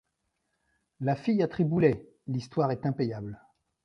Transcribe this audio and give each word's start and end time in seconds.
La 0.99 1.15
fille 1.15 1.43
à 1.43 1.47
Triboulet! 1.47 2.09
l’histoire 2.25 2.71
est 2.71 2.87
impayable! 2.87 3.39